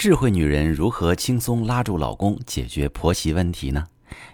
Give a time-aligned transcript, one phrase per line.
[0.00, 3.84] 智慧女人如何轻松拉住老公，解决婆媳问题呢？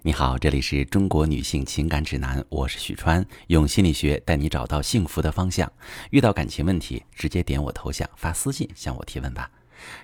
[0.02, 5.68] 你好，这里是中国女性情感指南，我是许川，用心理学带你找到幸福的方向。
[6.10, 9.50] 遇到感情问题，直接点我头像发私信向我提问吧。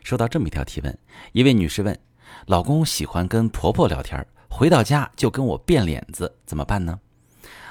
[0.03, 0.99] 收到这么一条提问，
[1.31, 1.97] 一位女士问：
[2.47, 6.99] 老公喜欢跟婆婆聊天，回到家就跟我变脸子，怎么办呢？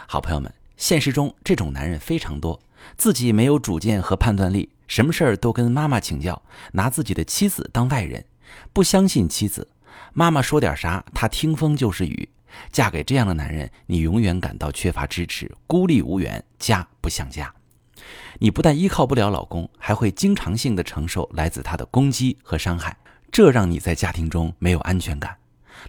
[0.08, 2.58] 好朋友们，现实中这种男人非常多，
[2.96, 4.70] 自己没有主见和判断力。
[4.92, 8.26] 什么事儿都跟妈妈请教，拿自己的妻子当外人，
[8.74, 9.66] 不相信妻子。
[10.12, 12.28] 妈妈说点啥，他听风就是雨。
[12.74, 17.54] 嫁给这样的男人，你永远感到缺乏支持，孤立无援，家不像家。
[18.40, 22.98] 你不但依靠不了老公，还会经常性的承受来自他的攻击和伤害，
[23.32, 25.38] 这让你在家庭中没有安全感。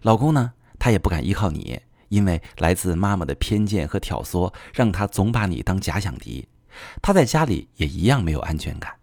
[0.02, 6.46] 老公呢，他也不敢依靠你，因为来自妈妈的偏见和挑唆，让他总把你当假想敌。
[7.00, 8.94] 他在家里也一样没有安全感，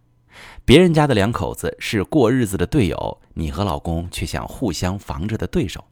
[0.66, 5.84] 别人家的两口子是过日子的队友，你和老公却像互相防着的对手。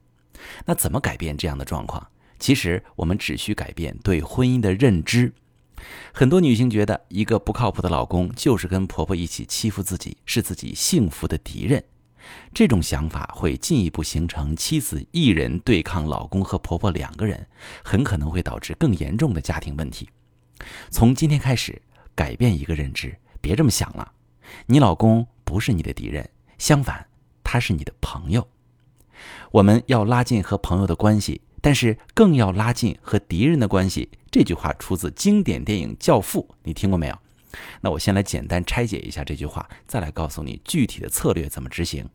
[0.66, 2.08] 那怎么改变这样的状况？
[2.39, 5.34] 其实我们只需改变对婚姻的认知。
[6.14, 11.84] 很多女性觉得一个不靠谱的老公就是跟婆婆一起欺负自己，是自己幸福的敌人。
[12.53, 17.47] 这种想法会进一步形成妻子一人对抗老公和婆婆两个人，
[17.84, 20.09] 很可能会导致更严重的家庭问题。
[20.89, 21.81] 从今天开始，
[22.16, 24.11] 改变一个认知，别这么想了。
[24.66, 27.05] 你老公不是你的敌人，相反，
[27.44, 28.47] 他是你的朋友。
[29.52, 34.09] 我们要拉近和朋友的关系，但是更要拉近和敌人的关系。
[34.31, 37.17] 这句话出自经典电影《教父》，你听过没有？
[37.81, 42.08] 那我先来简单拆解一下这句话，再来告诉你具体的策略怎么执行。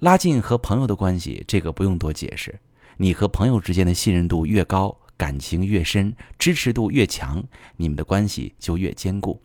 [0.00, 2.60] 拉近和朋友的关系，这个不用多解释。
[2.98, 4.96] 你和朋友之间的信任度越高。
[5.22, 7.44] 感情越深，支持度越强，
[7.76, 9.40] 你们的关系就越坚固，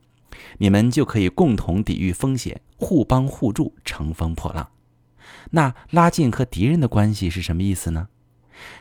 [0.58, 4.67] 你们就可以共同抵御风险，互帮互助，乘风破浪。
[5.52, 8.08] 那拉近和敌人的关系是什么意思呢？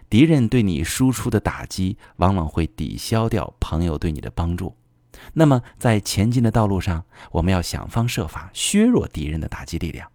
[0.08, 4.74] 敌人对你输出的打击，往往会抵消掉朋友对你的帮助。
[5.34, 10.10] 那么在前进的道路上，我们要想方设法削弱敌人的打击力量。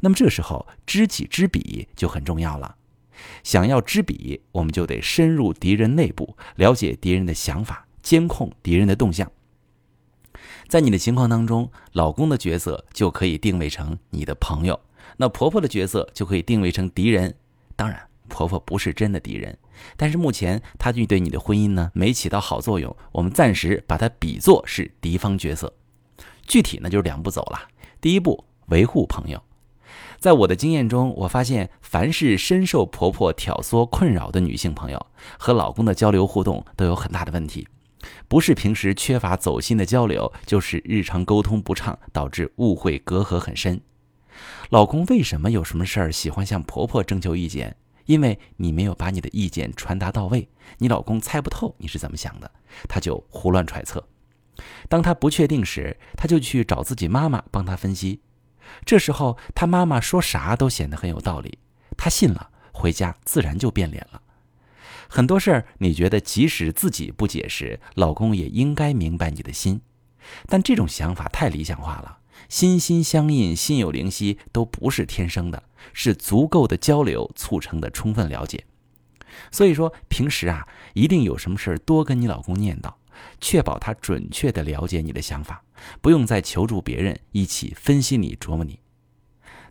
[0.00, 2.76] 那么这时候，知己知彼就很重要了。
[3.42, 9.30] 想要知彼，我们就得深入敌人内部，了解敌人的想法，监控敌人的动向。
[10.68, 14.78] 在你的情况当中，老公的角色就可以定位成你的朋友，
[15.16, 17.34] 那婆婆的角色就可以定位成敌人。
[17.74, 19.56] 当然，婆婆不是真的敌人，
[19.96, 25.72] 但是目前她对你的婚姻呢没起到好作用，我们暂时把她比作是敌方角色。
[26.46, 27.68] 具体呢就是两步走了，
[28.00, 29.42] 第一步维护朋友。
[30.18, 35.06] 在我的经验中，我发现凡是深受婆婆挑唆困扰的女性朋友，
[35.38, 37.66] 和老公的交流互动都有很大的问题，
[38.26, 43.80] 不是平时缺乏走心的交流，就是日常沟通不畅，导致误会隔阂很深。
[44.70, 47.76] 老公为什么有什么事儿喜欢向婆婆征求意见？
[48.06, 52.50] 因为你没有把你的意见传达到位，你老公猜不透你是怎么想的，
[52.88, 54.02] 他就胡乱揣测。
[54.88, 58.20] 当他不确定时，他就去找自己妈妈帮他分析。
[58.84, 61.58] 这时候，他妈妈说啥都显得很有道理，
[61.96, 64.22] 他信了，回家自然就变脸了。
[65.08, 69.80] 很多事儿，你觉得即使自己不解释，老公也应该明白你的心，
[70.46, 72.18] 但这种想法太理想化了。
[72.48, 75.62] 心心相印、心有灵犀都不是天生的，
[75.92, 78.64] 是足够的交流促成的充分了解。
[79.50, 82.94] 所以说，平时啊，一定有什么事儿多跟你老公念叨。
[83.40, 85.62] 确保他准确地了解你的想法，
[86.00, 88.80] 不用再求助别人一起分析你、琢磨你。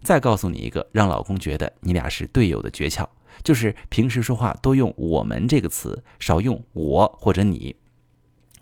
[0.03, 3.07] 再告诉你一个让老公觉得你俩是队友的诀窍，
[3.43, 7.75] 就是平时说话多用“我们”这个词，少用“我”或者“你”。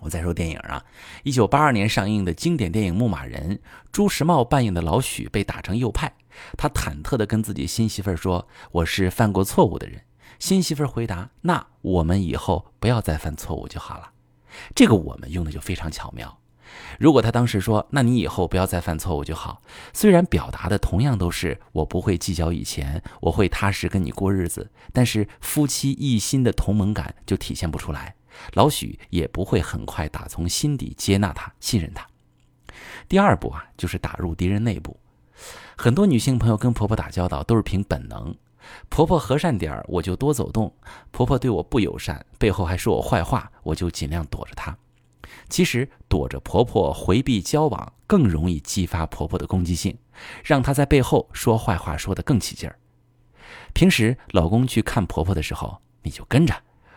[0.00, 0.84] 我再说电影啊，
[1.24, 3.56] 一九八二年上映的经典电影《牧马人》，
[3.92, 6.12] 朱时茂扮演的老许被打成右派，
[6.56, 10.00] 他忐忑地跟自己新媳妇儿说：“我是犯过错误的人。”
[10.38, 14.10] 新媳妇儿回答：“那我们以后不要再犯错误就好了。”
[14.74, 16.38] 这个我们用的就非常巧妙。
[16.98, 19.62] 如果他当时说：“那你以后不要再犯错误就好。”
[19.94, 28.14] 虽然表达的同样都是“我不会计较以前，我会踏实跟你过日子”，但是夫妻一心的同盟感就体现不出来。
[28.52, 32.06] 老许也不会很快打从心底接纳他、信任他。
[33.08, 34.98] 第二步啊，就是打入敌人内部。
[35.76, 38.34] 很多女性朋友跟婆婆打交道都是凭本能，
[38.88, 40.72] 婆婆和善点儿我就多走动，
[41.10, 43.50] 婆婆对我不友善，背后还说我坏话。
[43.62, 44.76] 我就尽量躲着她。
[45.48, 49.96] 其实躲着婆婆回避交往，更容易激发婆婆的攻击性，
[50.44, 52.78] 让她在背后说坏话说得更起劲儿。
[53.72, 56.54] 平时老公去看婆婆的时候，你就跟着，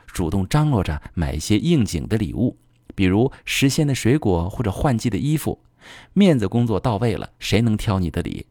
[0.08, 2.58] 主动张罗着买一些应景的礼物，
[2.96, 5.60] 比如时鲜的水果或者换季的衣服。
[6.14, 8.46] 面子工作到位了，谁能挑你的理？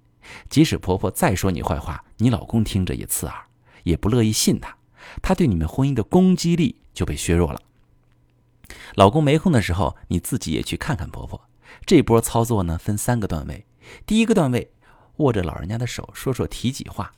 [0.48, 3.46] 即使婆婆再说你坏话，你老公听着也刺耳，
[3.84, 4.76] 也不乐意信她，
[5.22, 7.60] 他对你们婚姻的攻击力就被削弱了。
[8.96, 11.48] 老公没空的时候，你自己也去看看婆婆。
[11.86, 13.66] 这波操作呢，分三个段位。
[14.04, 14.70] 第一个段位，
[15.16, 17.12] 握着老人家的手，说说体己话，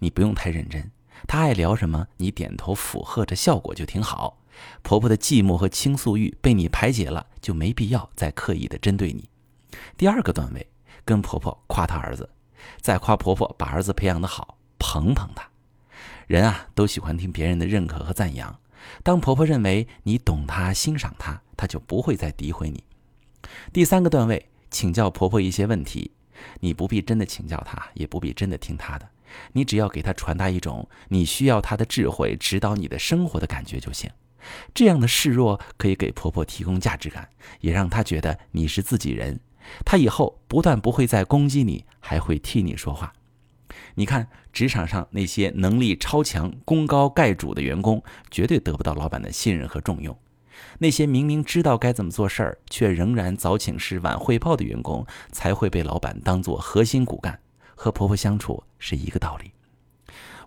[0.00, 0.90] 你不用太认真，
[1.26, 4.38] 他爱聊什么，你点头附和着，效果就挺好。
[4.82, 9.28] 婆婆的寂寞和倾诉欲被你排解了，就没必要再刻意的针对你。
[9.96, 10.66] 第二个段位，
[11.04, 12.28] 跟婆婆夸她儿子，
[12.80, 15.48] 再夸婆婆把儿子培养的好，捧捧他。
[16.26, 18.58] 人啊，都喜欢听别人的认可和赞扬。
[19.02, 22.82] 当婆婆认为你懂她、欣赏她，她就不会再诋毁你。
[23.72, 26.12] 第三个段位，请教婆婆一些问题，
[26.60, 29.08] 你不必真的请教她，也不必真的听她的，
[29.52, 34.10] 你只要给她传达一种你需要她的智慧指导你的生活的感觉就行。
[34.72, 37.28] 这样的示弱可以给婆婆提供价值感，
[37.60, 39.40] 也让她觉得你是自己人。
[39.84, 43.12] 他以后不但不会再攻击你，还会替你说话。
[43.94, 50.16] 你看，职场上那些能力超强、功高盖主的员工，绝对得不到老板的信任和重用。
[50.78, 57.40] 那些明明知道该怎么做事儿，却仍然早请示晚汇报的员工，才会被老板当做核心骨干。
[57.74, 59.52] 和婆婆相处是一个道理。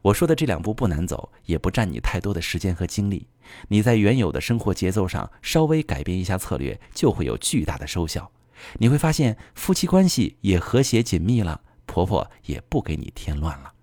[0.04, 3.28] 我说的这两步不难走，也不占你太多的时间和精力。
[3.70, 8.30] 你在原有的生活节奏上稍微改变一下策略，就会有巨大的收效。
[8.80, 13.74] 你会发现夫妻关系也和谐紧密了，婆婆也不给你添乱了。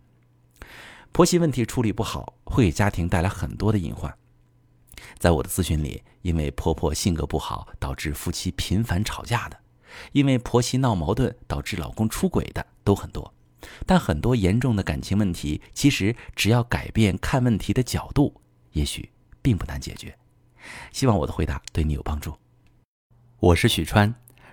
[1.12, 4.17] 婆媳问题处理不好，会给家庭带来很多的隐患。
[5.19, 9.58] 在我的咨询里，因为婆婆性格不好导致夫妻频繁吵架的，
[10.12, 13.32] 因为婆媳闹矛盾导致老公出轨的都很多。
[13.84, 18.40] 但很多严重的感情问题，其实只要改变看问题的角度，
[18.72, 19.11] 也许
[19.43, 20.17] 并不难解决。
[20.93, 22.34] 希望我的回答对你有帮助。
[23.38, 24.14] 我是许川，